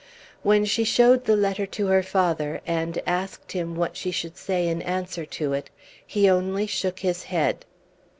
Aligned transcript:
When 0.41 0.65
she 0.65 0.83
showed 0.83 1.25
the 1.25 1.35
letter 1.35 1.67
to 1.67 1.85
her 1.85 2.01
father, 2.01 2.59
and 2.65 2.99
asked 3.05 3.51
him 3.51 3.75
what 3.75 3.95
she 3.95 4.09
should 4.09 4.35
say 4.35 4.67
in 4.67 4.81
answer 4.81 5.27
to 5.27 5.53
it, 5.53 5.69
he 6.03 6.27
only 6.27 6.65
shook 6.65 7.01
his 7.01 7.25
head. 7.25 7.65